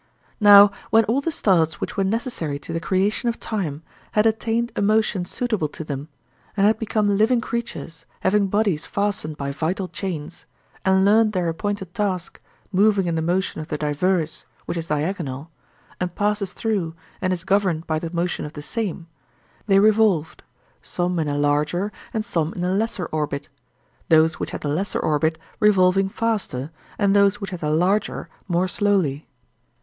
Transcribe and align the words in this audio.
Now, 0.39 0.71
when 0.89 1.03
all 1.03 1.21
the 1.21 1.31
stars 1.31 1.75
which 1.75 1.95
were 1.95 2.03
necessary 2.03 2.57
to 2.57 2.73
the 2.73 2.79
creation 2.79 3.29
of 3.29 3.39
time 3.39 3.83
had 4.13 4.25
attained 4.25 4.71
a 4.75 4.81
motion 4.81 5.25
suitable 5.25 5.67
to 5.67 5.83
them, 5.83 6.07
and 6.57 6.65
had 6.65 6.79
become 6.79 7.19
living 7.19 7.39
creatures 7.39 8.07
having 8.21 8.47
bodies 8.47 8.87
fastened 8.87 9.37
by 9.37 9.51
vital 9.51 9.87
chains, 9.87 10.47
and 10.83 11.05
learnt 11.05 11.33
their 11.33 11.47
appointed 11.49 11.93
task, 11.93 12.41
moving 12.71 13.05
in 13.05 13.13
the 13.13 13.21
motion 13.21 13.61
of 13.61 13.67
the 13.67 13.77
diverse, 13.77 14.43
which 14.65 14.75
is 14.75 14.87
diagonal, 14.87 15.51
and 15.99 16.15
passes 16.15 16.53
through 16.53 16.95
and 17.21 17.31
is 17.31 17.43
governed 17.43 17.85
by 17.85 17.99
the 17.99 18.09
motion 18.09 18.43
of 18.43 18.53
the 18.53 18.63
same, 18.63 19.05
they 19.67 19.77
revolved, 19.77 20.41
some 20.81 21.19
in 21.19 21.27
a 21.27 21.37
larger 21.37 21.91
and 22.11 22.25
some 22.25 22.53
in 22.55 22.63
a 22.63 22.73
lesser 22.73 23.05
orbit—those 23.11 24.39
which 24.39 24.49
had 24.49 24.61
the 24.61 24.67
lesser 24.67 24.99
orbit 24.99 25.37
revolving 25.59 26.09
faster, 26.09 26.71
and 26.97 27.15
those 27.15 27.39
which 27.39 27.51
had 27.51 27.59
the 27.59 27.69
larger 27.69 28.29
more 28.47 28.67
slowly. 28.67 29.27